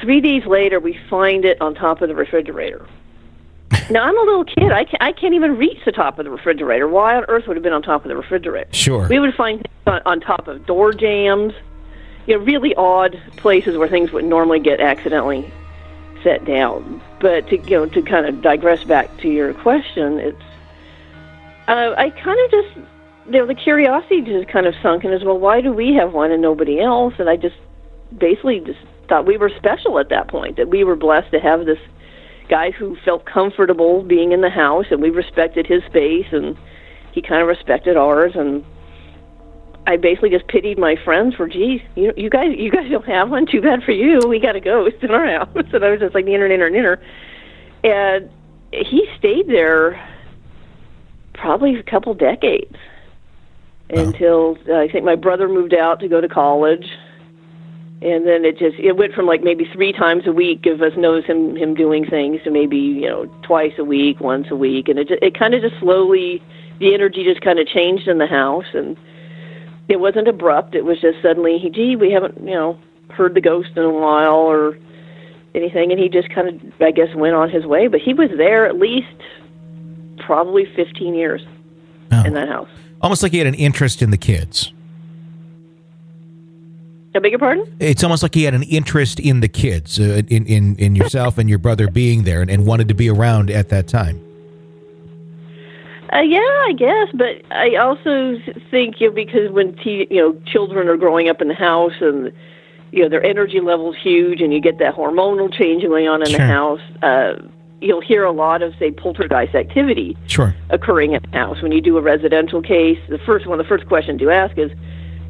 Three 0.00 0.20
days 0.20 0.44
later, 0.46 0.80
we 0.80 0.98
find 1.08 1.44
it 1.44 1.60
on 1.60 1.74
top 1.74 2.02
of 2.02 2.08
the 2.08 2.14
refrigerator. 2.14 2.86
Now 3.90 4.04
I'm 4.04 4.18
a 4.18 4.22
little 4.22 4.44
kid. 4.44 4.72
I 4.72 4.84
can't, 4.84 5.02
I 5.02 5.12
can't 5.12 5.34
even 5.34 5.56
reach 5.56 5.78
the 5.84 5.92
top 5.92 6.18
of 6.18 6.24
the 6.24 6.30
refrigerator. 6.30 6.88
Why 6.88 7.16
on 7.16 7.24
earth 7.28 7.46
would 7.46 7.56
it 7.56 7.58
have 7.58 7.62
been 7.62 7.72
on 7.72 7.82
top 7.82 8.04
of 8.04 8.08
the 8.08 8.16
refrigerator? 8.16 8.68
Sure. 8.72 9.06
We 9.08 9.18
would 9.18 9.34
find 9.34 9.60
things 9.60 9.74
on, 9.86 10.02
on 10.06 10.20
top 10.20 10.48
of 10.48 10.66
door 10.66 10.92
jambs, 10.92 11.54
you 12.26 12.36
know, 12.36 12.44
really 12.44 12.74
odd 12.74 13.20
places 13.36 13.76
where 13.76 13.88
things 13.88 14.12
would 14.12 14.24
normally 14.24 14.60
get 14.60 14.80
accidentally 14.80 15.50
set 16.22 16.44
down. 16.44 17.00
But 17.20 17.48
to 17.48 17.58
you 17.58 17.70
know, 17.70 17.86
to 17.86 18.02
kind 18.02 18.26
of 18.26 18.42
digress 18.42 18.82
back 18.84 19.16
to 19.18 19.28
your 19.28 19.54
question, 19.54 20.18
it's 20.18 20.42
uh, 21.68 21.94
I 21.96 22.10
kind 22.10 22.38
of 22.44 22.50
just 22.50 22.76
you 23.26 23.32
know 23.32 23.46
the 23.46 23.54
curiosity 23.54 24.22
just 24.22 24.48
kind 24.48 24.66
of 24.66 24.74
sunk 24.82 25.04
in 25.04 25.12
as 25.12 25.22
well. 25.22 25.38
Why 25.38 25.60
do 25.60 25.72
we 25.72 25.94
have 25.94 26.12
one 26.12 26.32
and 26.32 26.42
nobody 26.42 26.80
else? 26.80 27.14
And 27.18 27.28
I 27.28 27.36
just 27.36 27.56
basically 28.16 28.60
just 28.60 28.80
thought 29.08 29.26
we 29.26 29.36
were 29.36 29.50
special 29.50 29.98
at 29.98 30.08
that 30.08 30.28
point. 30.28 30.56
That 30.56 30.68
we 30.68 30.84
were 30.84 30.96
blessed 30.96 31.30
to 31.30 31.40
have 31.40 31.64
this 31.66 31.78
guy 32.48 32.70
who 32.70 32.96
felt 33.04 33.24
comfortable 33.24 34.02
being 34.02 34.32
in 34.32 34.40
the 34.40 34.50
house, 34.50 34.86
and 34.90 35.02
we 35.02 35.10
respected 35.10 35.66
his 35.66 35.82
space 35.84 36.26
and 36.32 36.56
he 37.12 37.22
kind 37.22 37.40
of 37.40 37.48
respected 37.48 37.96
ours, 37.96 38.32
and 38.34 38.64
I 39.86 39.96
basically 39.96 40.30
just 40.30 40.48
pitied 40.48 40.78
my 40.78 40.96
friends 41.04 41.34
for, 41.34 41.48
geez, 41.48 41.80
you 41.94 42.12
you 42.16 42.28
guys 42.28 42.54
you 42.56 42.70
guys 42.70 42.90
don't 42.90 43.06
have 43.06 43.30
one. 43.30 43.46
Too 43.46 43.62
bad 43.62 43.82
for 43.84 43.92
you. 43.92 44.20
We 44.28 44.38
got 44.40 44.56
a 44.56 44.60
ghost 44.60 44.96
in 45.02 45.10
our 45.10 45.26
house, 45.26 45.48
and 45.54 45.84
I 45.84 45.90
was 45.90 46.00
just 46.00 46.14
like 46.14 46.24
the 46.24 46.34
inner, 46.34 46.46
inner, 46.46 47.00
and 47.84 48.30
he 48.72 49.08
stayed 49.18 49.48
there 49.48 50.06
probably 51.34 51.76
a 51.76 51.82
couple 51.82 52.14
decades 52.14 52.76
until 53.90 54.58
uh, 54.68 54.74
I 54.74 54.88
think 54.88 55.04
my 55.04 55.14
brother 55.14 55.48
moved 55.48 55.74
out 55.74 56.00
to 56.00 56.08
go 56.08 56.20
to 56.20 56.28
college, 56.28 56.86
and 58.02 58.26
then 58.26 58.44
it 58.44 58.58
just 58.58 58.78
it 58.78 58.96
went 58.96 59.14
from 59.14 59.26
like 59.26 59.42
maybe 59.42 59.64
three 59.72 59.92
times 59.92 60.26
a 60.26 60.32
week 60.32 60.66
of 60.66 60.82
us 60.82 60.92
knows 60.96 61.24
him 61.24 61.56
him 61.56 61.74
doing 61.74 62.04
things 62.04 62.42
to 62.44 62.50
maybe 62.50 62.76
you 62.76 63.08
know 63.08 63.26
twice 63.42 63.72
a 63.78 63.84
week, 63.84 64.20
once 64.20 64.46
a 64.50 64.56
week, 64.56 64.88
and 64.88 64.98
it 64.98 65.08
just, 65.08 65.22
it 65.22 65.38
kind 65.38 65.54
of 65.54 65.62
just 65.62 65.78
slowly 65.80 66.42
the 66.78 66.92
energy 66.92 67.24
just 67.24 67.40
kind 67.40 67.58
of 67.58 67.66
changed 67.66 68.06
in 68.06 68.18
the 68.18 68.26
house, 68.26 68.66
and 68.74 68.96
it 69.88 69.98
wasn't 70.00 70.28
abrupt. 70.28 70.74
It 70.74 70.84
was 70.84 71.00
just 71.00 71.22
suddenly, 71.22 71.58
he, 71.58 71.70
gee, 71.70 71.96
we 71.96 72.10
haven't 72.12 72.38
you 72.40 72.54
know 72.54 72.78
heard 73.10 73.34
the 73.34 73.40
ghost 73.40 73.70
in 73.76 73.82
a 73.82 73.90
while 73.90 74.34
or 74.36 74.76
anything, 75.54 75.90
and 75.90 75.98
he 75.98 76.08
just 76.08 76.28
kind 76.30 76.48
of 76.48 76.82
I 76.82 76.90
guess 76.90 77.14
went 77.14 77.34
on 77.34 77.48
his 77.48 77.64
way. 77.64 77.88
But 77.88 78.00
he 78.00 78.12
was 78.12 78.30
there 78.36 78.66
at 78.66 78.76
least 78.78 79.06
probably 80.18 80.66
15 80.76 81.14
years 81.14 81.42
Oh. 82.12 82.22
in 82.24 82.34
that 82.34 82.48
house. 82.48 82.68
Almost 83.02 83.22
like 83.22 83.32
he 83.32 83.38
had 83.38 83.46
an 83.48 83.54
interest 83.54 84.00
in 84.00 84.10
the 84.10 84.16
kids. 84.16 84.72
I 87.16 87.20
beg 87.20 87.32
your 87.32 87.38
pardon? 87.38 87.66
It's 87.80 88.04
almost 88.04 88.22
like 88.22 88.34
he 88.34 88.44
had 88.44 88.54
an 88.54 88.62
interest 88.64 89.18
in 89.20 89.40
the 89.40 89.48
kids, 89.48 89.98
uh, 89.98 90.22
in, 90.28 90.46
in 90.46 90.76
in 90.76 90.94
yourself 90.96 91.38
and 91.38 91.48
your 91.48 91.58
brother 91.58 91.88
being 91.88 92.24
there, 92.24 92.40
and, 92.42 92.50
and 92.50 92.66
wanted 92.66 92.88
to 92.88 92.94
be 92.94 93.08
around 93.08 93.50
at 93.50 93.68
that 93.70 93.88
time. 93.88 94.20
Uh, 96.12 96.20
yeah, 96.20 96.38
I 96.38 96.72
guess, 96.76 97.08
but 97.14 97.42
I 97.50 97.74
also 97.76 98.38
think 98.70 99.00
you 99.00 99.08
know 99.08 99.14
because 99.14 99.50
when 99.50 99.74
te- 99.76 100.06
you 100.10 100.18
know 100.20 100.36
children 100.46 100.88
are 100.88 100.96
growing 100.96 101.28
up 101.28 101.40
in 101.40 101.48
the 101.48 101.54
house 101.54 101.94
and 102.00 102.32
you 102.92 103.02
know 103.02 103.08
their 103.08 103.24
energy 103.24 103.60
level's 103.60 103.96
huge 103.96 104.40
and 104.40 104.52
you 104.54 104.60
get 104.60 104.78
that 104.78 104.94
hormonal 104.94 105.52
change 105.52 105.82
going 105.82 106.06
on 106.06 106.22
in 106.22 106.28
Sure. 106.28 106.38
the 106.38 106.46
house, 106.46 106.80
uh, 107.02 107.34
you'll 107.80 108.00
hear 108.00 108.22
a 108.24 108.30
lot 108.30 108.62
of 108.62 108.72
say 108.78 108.92
poltergeist 108.92 109.54
activity 109.56 110.16
Sure. 110.28 110.54
occurring 110.70 111.12
in 111.14 111.20
the 111.30 111.36
house. 111.36 111.60
When 111.60 111.72
you 111.72 111.80
do 111.80 111.98
a 111.98 112.00
residential 112.00 112.62
case, 112.62 112.98
the 113.08 113.18
first 113.18 113.46
one, 113.46 113.58
the 113.58 113.64
first 113.64 113.86
question 113.86 114.18
you 114.20 114.30
ask 114.30 114.56
is 114.56 114.70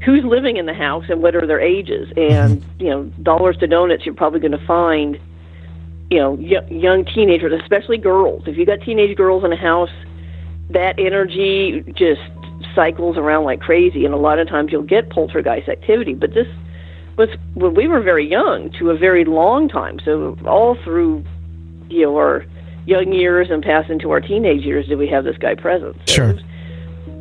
who's 0.04 0.24
living 0.24 0.56
in 0.56 0.66
the 0.66 0.74
house 0.74 1.04
and 1.08 1.22
what 1.22 1.34
are 1.34 1.46
their 1.46 1.60
ages. 1.60 2.08
And 2.16 2.60
mm-hmm. 2.60 2.82
you 2.82 2.90
know, 2.90 3.04
dollars 3.22 3.56
to 3.58 3.66
donuts, 3.66 4.04
you're 4.04 4.14
probably 4.14 4.40
going 4.40 4.52
to 4.52 4.66
find 4.66 5.18
you 6.10 6.18
know 6.18 6.32
y- 6.32 6.66
young 6.70 7.04
teenagers, 7.04 7.52
especially 7.60 7.98
girls. 7.98 8.44
If 8.46 8.56
you 8.56 8.66
got 8.66 8.80
teenage 8.80 9.16
girls 9.16 9.44
in 9.44 9.52
a 9.52 9.56
house, 9.56 9.90
that 10.70 10.98
energy 10.98 11.84
just 11.94 12.20
cycles 12.74 13.16
around 13.16 13.44
like 13.44 13.60
crazy, 13.60 14.04
and 14.04 14.14
a 14.14 14.18
lot 14.18 14.38
of 14.38 14.48
times 14.48 14.72
you'll 14.72 14.82
get 14.82 15.10
poltergeist 15.10 15.68
activity. 15.68 16.14
But 16.14 16.34
this 16.34 16.46
was 17.16 17.28
when 17.54 17.74
we 17.74 17.88
were 17.88 18.00
very 18.00 18.28
young 18.28 18.70
to 18.78 18.90
a 18.90 18.96
very 18.96 19.24
long 19.24 19.68
time. 19.68 19.98
So 20.04 20.36
all 20.46 20.76
through 20.84 21.24
you 21.88 22.02
know 22.02 22.16
our 22.16 22.44
young 22.86 23.12
years 23.12 23.48
and 23.50 23.62
past 23.62 23.90
into 23.90 24.10
our 24.10 24.20
teenage 24.20 24.62
years 24.62 24.86
did 24.86 24.96
we 24.98 25.08
have 25.08 25.24
this 25.24 25.36
guy 25.38 25.54
present. 25.54 25.96
So 26.06 26.14
Sure. 26.14 26.34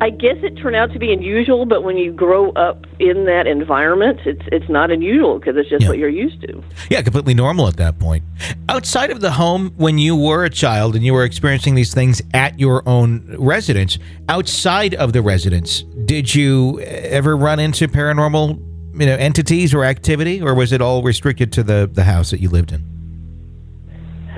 I 0.00 0.10
guess 0.10 0.36
it 0.42 0.56
turned 0.56 0.76
out 0.76 0.92
to 0.92 0.98
be 0.98 1.10
unusual, 1.12 1.64
but 1.64 1.82
when 1.82 1.96
you 1.96 2.12
grow 2.12 2.50
up 2.52 2.84
in 2.98 3.24
that 3.24 3.46
environment, 3.46 4.20
it's 4.26 4.42
it's 4.52 4.68
not 4.68 4.90
unusual 4.90 5.38
because 5.38 5.56
it's 5.56 5.70
just 5.70 5.82
Yeah. 5.84 5.88
what 5.88 5.98
you're 5.98 6.08
used 6.10 6.40
to. 6.42 6.62
Yeah, 6.90 7.00
completely 7.02 7.32
normal 7.32 7.66
at 7.66 7.76
that 7.78 7.98
point. 7.98 8.22
Outside 8.68 9.10
of 9.10 9.20
the 9.22 9.30
home, 9.30 9.72
when 9.76 9.96
you 9.98 10.14
were 10.14 10.44
a 10.44 10.50
child 10.50 10.96
and 10.96 11.04
you 11.04 11.14
were 11.14 11.24
experiencing 11.24 11.76
these 11.76 11.94
things 11.94 12.20
at 12.34 12.60
your 12.60 12.82
own 12.86 13.36
residence, 13.38 13.98
outside 14.28 14.94
of 14.94 15.14
the 15.14 15.22
residence, 15.22 15.82
did 16.04 16.34
you 16.34 16.78
ever 16.80 17.34
run 17.34 17.58
into 17.58 17.88
paranormal, 17.88 18.58
you 19.00 19.06
know, 19.06 19.14
entities 19.16 19.72
or 19.72 19.82
activity, 19.84 20.42
or 20.42 20.54
was 20.54 20.72
it 20.72 20.82
all 20.82 21.02
restricted 21.02 21.52
to 21.52 21.62
the 21.62 21.88
the 21.90 22.04
house 22.04 22.30
that 22.32 22.40
you 22.40 22.50
lived 22.50 22.70
in? 22.72 22.82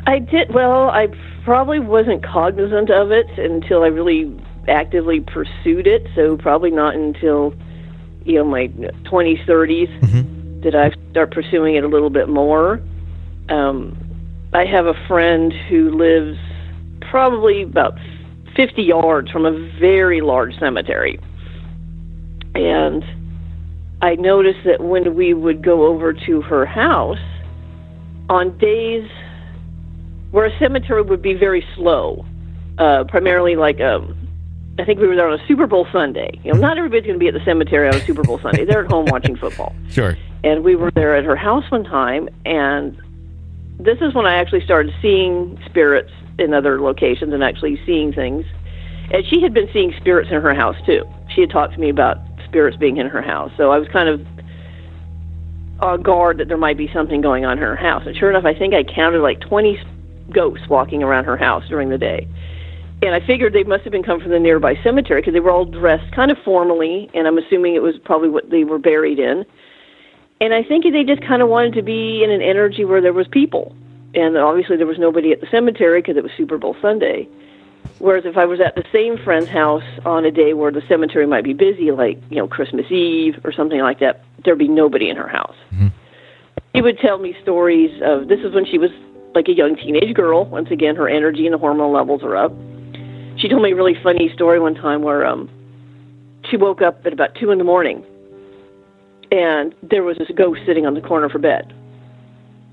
I 0.07 0.21
did 0.21 0.55
well. 0.55 0.89
I 0.91 1.09
probably 1.45 1.81
wasn't 1.81 2.23
cognizant 2.23 2.91
of 2.91 3.11
it 3.11 3.27
until 3.39 3.83
I 3.83 3.89
really 3.89 4.25
actively 4.69 5.21
pursued 5.21 5.87
it. 5.87 6.07
So 6.15 6.37
probably 6.37 6.71
not 6.71 6.95
until 6.95 7.55
you 8.25 8.35
know 8.35 8.45
my 8.45 8.67
twenties, 9.05 9.39
thirties 9.47 9.89
Mhm. 10.01 10.63
did 10.63 10.75
I 10.75 10.93
start 11.11 11.33
pursuing 11.33 11.77
it 11.77 11.85
a 11.85 11.89
little 11.89 12.11
bit 12.11 12.29
more. 12.29 12.81
Um, 13.49 13.97
I 14.53 14.65
have 14.65 14.87
a 14.87 14.95
friend 15.07 15.53
who 15.53 15.91
lives 15.91 16.39
probably 17.01 17.63
about 17.63 17.99
fifty 18.55 18.83
yards 18.83 19.31
from 19.31 19.47
a 19.47 19.53
very 19.79 20.21
large 20.21 20.59
cemetery, 20.59 21.19
and 22.55 23.05
I 24.03 24.15
noticed 24.17 24.61
that 24.65 24.81
when 24.81 25.15
we 25.15 25.35
would 25.35 25.63
go 25.63 25.87
over 25.87 26.13
to 26.13 26.41
her 26.43 26.67
house 26.67 27.19
on 28.29 28.57
days 28.59 29.09
where 30.31 30.45
a 30.45 30.59
cemetery 30.59 31.03
would 31.03 31.23
be 31.23 31.33
very 31.33 31.65
slow, 31.75 32.25
uh, 32.79 33.05
primarily 33.05 33.57
like 33.57 33.81
um, 33.81 34.15
I 34.79 34.85
think 34.85 35.01
we 35.01 35.09
were 35.09 35.17
there 35.17 35.29
on 35.29 35.39
a 35.39 35.47
Super 35.47 35.67
Bowl 35.67 35.87
Sunday. 35.93 36.39
You 36.45 36.53
know, 36.53 36.61
not 36.61 36.79
everybody's 36.79 37.05
going 37.05 37.19
to 37.19 37.19
be 37.19 37.27
at 37.27 37.35
the 37.35 37.45
cemetery 37.45 37.89
on 37.89 37.97
a 37.97 38.07
Super 38.07 38.23
Bowl 38.23 38.39
Sunday. 38.41 38.65
They're 38.65 38.85
at 38.85 38.91
home 38.91 39.07
watching 39.11 39.37
football. 39.37 39.75
Sure. 39.91 40.17
And 40.45 40.63
we 40.63 40.77
were 40.77 40.93
there 40.93 41.17
at 41.17 41.25
her 41.25 41.35
house 41.35 41.69
one 41.71 41.83
time, 41.83 42.29
and 42.47 42.97
this 43.81 43.99
is 44.01 44.15
when 44.15 44.25
I 44.25 44.35
actually 44.35 44.65
started 44.65 44.95
seeing 45.03 45.61
spirits 45.67 46.13
in 46.39 46.55
other 46.55 46.81
locations 46.81 47.33
and 47.33 47.43
actually 47.43 47.81
seeing 47.85 48.13
things. 48.13 48.45
And 49.11 49.27
she 49.27 49.43
had 49.43 49.53
been 49.53 49.69
seeing 49.73 49.93
spirits 49.99 50.31
in 50.31 50.41
her 50.41 50.55
house 50.55 50.77
too. 50.87 51.05
She 51.35 51.41
had 51.41 51.51
talked 51.51 51.75
to 51.75 51.81
me 51.81 51.89
about 51.89 52.19
spirits 52.45 52.77
being 52.77 52.99
in 52.99 53.09
her 53.09 53.23
house, 53.23 53.51
so 53.57 53.73
I 53.73 53.79
was 53.79 53.89
kind 53.89 54.09
of 54.09 54.25
on 55.81 56.03
guard 56.03 56.39
that 56.39 56.49
there 56.49 56.57
might 56.57 56.77
be 56.77 56.89
something 56.93 57.21
going 57.21 57.45
on 57.45 57.59
in 57.59 57.65
her 57.65 57.77
house. 57.77 58.05
And 58.07 58.17
sure 58.17 58.31
enough, 58.31 58.45
I 58.45 58.55
think 58.55 58.75
I 58.75 58.85
counted 58.85 59.23
like 59.23 59.41
20 59.41 59.81
ghosts 60.33 60.69
walking 60.69 61.03
around 61.03 61.25
her 61.25 61.37
house 61.37 61.65
during 61.69 61.89
the 61.89 61.99
day. 61.99 62.29
And 63.01 63.15
I 63.15 63.25
figured 63.25 63.53
they 63.53 63.63
must 63.63 63.85
have 63.85 63.93
been 63.93 64.03
come 64.03 64.21
from 64.21 64.31
the 64.31 64.41
nearby 64.41 64.75
cemetery 64.83 65.21
because 65.21 65.33
they 65.33 65.41
were 65.41 65.53
all 65.53 65.65
dressed 65.65 66.13
kind 66.13 66.31
of 66.31 66.39
formally, 66.45 67.09
and 67.15 67.29
I'm 67.29 67.39
assuming 67.39 67.75
it 67.75 67.83
was 67.83 67.95
probably 68.05 68.29
what 68.29 68.51
they 68.51 68.65
were 68.65 68.79
buried 68.79 69.21
in. 69.21 69.45
And 70.41 70.53
I 70.53 70.63
think 70.63 70.85
they 70.85 71.05
just 71.05 71.23
kind 71.23 71.43
of 71.43 71.49
wanted 71.49 71.75
to 71.75 71.83
be 71.83 72.25
in 72.25 72.31
an 72.31 72.43
energy 72.43 72.85
where 72.85 73.01
there 73.01 73.13
was 73.13 73.29
people. 73.29 73.75
And 74.15 74.37
obviously 74.37 74.77
there 74.77 74.87
was 74.87 74.99
nobody 74.99 75.33
at 75.33 75.41
the 75.41 75.47
cemetery 75.51 76.01
because 76.01 76.17
it 76.17 76.23
was 76.23 76.33
Super 76.37 76.59
Bowl 76.59 76.77
Sunday. 76.81 77.29
Whereas 77.99 78.25
if 78.25 78.37
I 78.37 78.45
was 78.45 78.61
at 78.61 78.75
the 78.75 78.85
same 78.93 79.17
friend's 79.19 79.49
house 79.49 79.85
on 80.05 80.25
a 80.25 80.31
day 80.31 80.55
where 80.55 80.71
the 80.71 80.83
cemetery 80.89 81.27
might 81.27 81.45
be 81.45 81.53
busy, 81.53 81.91
like, 81.91 82.19
you 82.31 82.37
know, 82.37 82.47
Christmas 82.47 82.91
Eve 82.91 83.41
or 83.45 83.53
something 83.53 83.81
like 83.81 84.01
that, 84.01 84.25
there'd 84.45 84.59
be 84.59 84.69
nobody 84.69 85.09
in 85.09 85.17
her 85.17 85.29
house. 85.29 85.57
Mm-hmm. 85.73 85.89
She 86.75 86.83
would 86.83 86.99
tell 86.99 87.19
me 87.19 87.37
stories 87.43 88.01
of 88.03 88.29
this 88.29 88.41
is 88.41 88.55
when 88.55 88.67
she 88.67 88.79
was 88.79 88.91
like 89.35 89.49
a 89.49 89.55
young 89.55 89.77
teenage 89.77 90.15
girl. 90.15 90.45
Once 90.45 90.71
again, 90.71 90.95
her 90.97 91.09
energy 91.09 91.47
and 91.47 91.55
the 91.55 91.59
hormone 91.59 91.93
levels 91.93 92.23
are 92.23 92.37
up. 92.37 92.53
She 93.39 93.49
told 93.49 93.63
me 93.63 93.71
a 93.71 93.77
really 93.77 93.97
funny 94.03 94.31
story 94.35 94.59
one 94.59 94.75
time 94.75 95.03
where 95.03 95.25
um, 95.25 95.49
she 96.51 96.57
woke 96.57 96.83
up 96.83 97.07
at 97.07 97.13
about 97.13 97.37
two 97.37 97.53
in 97.53 97.59
the 97.59 97.65
morning, 97.65 98.05
and 99.31 99.75
there 99.83 100.03
was 100.03 100.19
this 100.19 100.29
ghost 100.35 100.61
sitting 100.67 100.87
on 100.87 100.95
the 100.95 101.01
corner 101.01 101.27
of 101.27 101.33
her 101.33 101.39
bed, 101.39 101.73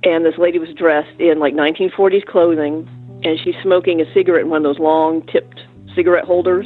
and 0.03 0.25
this 0.25 0.38
lady 0.39 0.57
was 0.57 0.69
dressed 0.75 1.19
in 1.19 1.39
like 1.39 1.53
1940s 1.53 2.25
clothing, 2.25 2.89
and 3.24 3.39
she's 3.43 3.53
smoking 3.62 4.01
a 4.01 4.12
cigarette 4.13 4.41
in 4.41 4.50
one 4.50 4.57
of 4.57 4.63
those 4.63 4.79
long 4.79 5.22
tipped 5.27 5.62
cigarette 5.93 6.25
holders, 6.25 6.65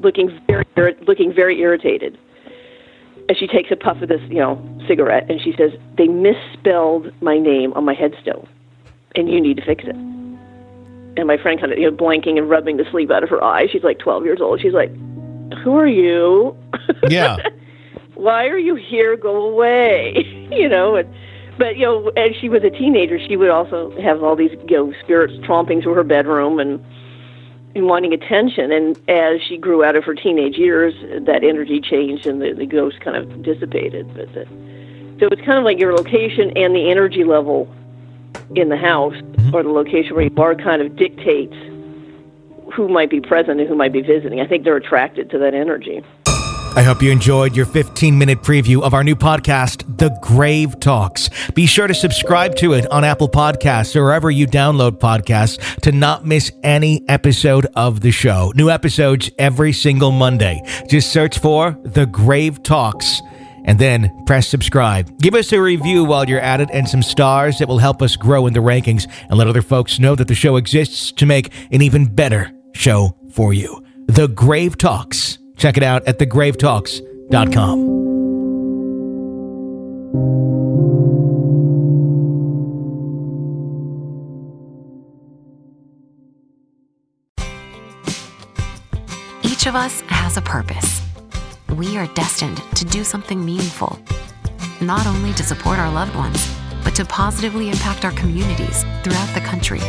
looking 0.00 0.38
very 0.46 0.94
looking 1.06 1.32
very 1.32 1.60
irritated. 1.60 2.18
And 3.28 3.38
she 3.38 3.46
takes 3.46 3.70
a 3.70 3.76
puff 3.76 4.02
of 4.02 4.08
this, 4.08 4.20
you 4.28 4.38
know, 4.38 4.60
cigarette, 4.86 5.30
and 5.30 5.40
she 5.40 5.54
says, 5.56 5.72
"They 5.96 6.08
misspelled 6.08 7.10
my 7.22 7.38
name 7.38 7.72
on 7.72 7.84
my 7.84 7.94
headstone, 7.94 8.46
and 9.16 9.30
you 9.30 9.40
need 9.40 9.56
to 9.56 9.64
fix 9.64 9.84
it." 9.84 10.19
And 11.16 11.26
my 11.26 11.36
friend 11.36 11.60
kind 11.60 11.72
of, 11.72 11.78
you 11.78 11.90
know, 11.90 11.96
blanking 11.96 12.38
and 12.38 12.48
rubbing 12.48 12.76
the 12.76 12.84
sleep 12.90 13.10
out 13.10 13.22
of 13.22 13.28
her 13.30 13.42
eyes. 13.42 13.70
She's 13.70 13.82
like 13.82 13.98
12 13.98 14.24
years 14.24 14.40
old. 14.40 14.60
She's 14.60 14.72
like, 14.72 14.90
"Who 15.64 15.76
are 15.76 15.86
you? 15.86 16.56
Yeah. 17.08 17.36
Why 18.14 18.46
are 18.46 18.58
you 18.58 18.74
here? 18.74 19.16
Go 19.16 19.36
away!" 19.36 20.48
you 20.52 20.68
know, 20.68 20.96
and 20.96 21.08
but 21.58 21.76
you 21.76 21.84
know, 21.84 22.08
as 22.16 22.30
she 22.40 22.48
was 22.48 22.62
a 22.64 22.70
teenager, 22.70 23.18
she 23.18 23.36
would 23.36 23.50
also 23.50 23.94
have 24.00 24.22
all 24.22 24.34
these, 24.36 24.52
you 24.68 24.76
know, 24.76 24.92
spirits 25.02 25.34
tromping 25.46 25.82
through 25.82 25.94
her 25.94 26.04
bedroom 26.04 26.58
and 26.58 26.84
and 27.74 27.86
wanting 27.86 28.12
attention. 28.12 28.72
And 28.72 28.98
as 29.08 29.40
she 29.42 29.56
grew 29.56 29.84
out 29.84 29.96
of 29.96 30.04
her 30.04 30.14
teenage 30.14 30.56
years, 30.56 30.94
that 31.26 31.44
energy 31.44 31.80
changed 31.80 32.26
and 32.26 32.40
the, 32.40 32.52
the 32.52 32.66
ghost 32.66 33.00
kind 33.00 33.16
of 33.16 33.42
dissipated. 33.42 34.12
But 34.14 34.32
the, 34.32 34.44
so 35.20 35.28
it's 35.30 35.42
kind 35.42 35.58
of 35.58 35.64
like 35.64 35.78
your 35.78 35.94
location 35.94 36.50
and 36.56 36.74
the 36.74 36.90
energy 36.90 37.24
level 37.24 37.72
in 38.54 38.70
the 38.70 38.76
house 38.76 39.14
Mm-hmm. 39.50 39.56
or 39.56 39.62
the 39.62 39.70
location 39.70 40.14
where 40.14 40.24
you 40.24 40.34
are 40.38 40.54
kind 40.54 40.82
of 40.82 40.96
dictates 40.96 41.54
who 42.74 42.88
might 42.88 43.10
be 43.10 43.20
present 43.20 43.60
and 43.60 43.68
who 43.68 43.74
might 43.74 43.92
be 43.92 44.00
visiting. 44.00 44.40
I 44.40 44.46
think 44.46 44.64
they're 44.64 44.76
attracted 44.76 45.30
to 45.30 45.38
that 45.38 45.54
energy. 45.54 46.02
I 46.76 46.82
hope 46.82 47.02
you 47.02 47.10
enjoyed 47.10 47.56
your 47.56 47.66
15 47.66 48.16
minute 48.16 48.42
preview 48.42 48.80
of 48.82 48.94
our 48.94 49.02
new 49.02 49.16
podcast, 49.16 49.98
The 49.98 50.16
Grave 50.22 50.78
Talks. 50.78 51.28
Be 51.50 51.66
sure 51.66 51.88
to 51.88 51.94
subscribe 51.94 52.54
to 52.56 52.74
it 52.74 52.88
on 52.92 53.02
Apple 53.02 53.28
Podcasts 53.28 53.96
or 53.96 54.04
wherever 54.04 54.30
you 54.30 54.46
download 54.46 55.00
podcasts 55.00 55.58
to 55.80 55.90
not 55.90 56.24
miss 56.24 56.52
any 56.62 57.02
episode 57.08 57.66
of 57.74 58.02
the 58.02 58.12
show. 58.12 58.52
New 58.54 58.70
episodes 58.70 59.32
every 59.36 59.72
single 59.72 60.12
Monday. 60.12 60.62
Just 60.88 61.12
search 61.12 61.40
for 61.40 61.76
The 61.82 62.06
Grave 62.06 62.62
Talks 62.62 63.20
and 63.64 63.78
then 63.78 64.10
press 64.26 64.48
subscribe. 64.48 65.18
Give 65.18 65.34
us 65.34 65.52
a 65.52 65.60
review 65.60 66.04
while 66.04 66.28
you're 66.28 66.40
at 66.40 66.60
it 66.60 66.68
and 66.72 66.88
some 66.88 67.02
stars 67.02 67.58
that 67.58 67.68
will 67.68 67.78
help 67.78 68.02
us 68.02 68.16
grow 68.16 68.46
in 68.46 68.52
the 68.52 68.60
rankings 68.60 69.10
and 69.28 69.38
let 69.38 69.48
other 69.48 69.62
folks 69.62 69.98
know 69.98 70.14
that 70.14 70.28
the 70.28 70.34
show 70.34 70.56
exists 70.56 71.12
to 71.12 71.26
make 71.26 71.52
an 71.72 71.82
even 71.82 72.06
better 72.06 72.52
show 72.72 73.16
for 73.32 73.52
you. 73.52 73.84
The 74.06 74.28
Grave 74.28 74.76
Talks. 74.78 75.38
Check 75.56 75.76
it 75.76 75.82
out 75.82 76.06
at 76.06 76.18
thegravetalks.com. 76.18 78.00
Each 89.42 89.66
of 89.66 89.74
us 89.74 90.00
has 90.08 90.38
a 90.38 90.40
purpose. 90.40 91.09
We 91.74 91.96
are 91.96 92.06
destined 92.14 92.60
to 92.74 92.84
do 92.84 93.04
something 93.04 93.44
meaningful, 93.44 93.98
not 94.80 95.06
only 95.06 95.32
to 95.34 95.44
support 95.44 95.78
our 95.78 95.90
loved 95.90 96.14
ones, 96.16 96.52
but 96.82 96.96
to 96.96 97.04
positively 97.04 97.70
impact 97.70 98.04
our 98.04 98.10
communities 98.12 98.82
throughout 99.02 99.32
the 99.34 99.40
country. 99.40 99.80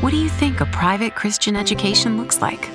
What 0.00 0.10
do 0.10 0.16
you 0.16 0.30
think 0.30 0.60
a 0.60 0.66
private 0.66 1.14
Christian 1.14 1.54
education 1.54 2.16
looks 2.16 2.40
like? 2.40 2.70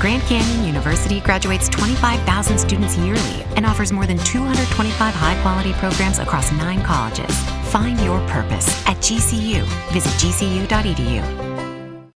Grand 0.00 0.22
Canyon 0.24 0.66
University 0.66 1.20
graduates 1.20 1.68
25,000 1.68 2.58
students 2.58 2.96
yearly 2.96 3.44
and 3.54 3.64
offers 3.64 3.92
more 3.92 4.06
than 4.06 4.18
225 4.18 5.14
high 5.14 5.40
quality 5.42 5.72
programs 5.74 6.18
across 6.18 6.50
nine 6.52 6.82
colleges. 6.82 7.38
Find 7.70 8.00
your 8.00 8.18
purpose 8.26 8.68
at 8.86 8.96
GCU. 8.96 9.62
Visit 9.92 10.12
gcu.edu. 10.12 11.51